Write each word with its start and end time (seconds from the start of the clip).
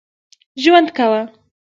ژوند 0.63 0.87
کاوه. 0.97 1.21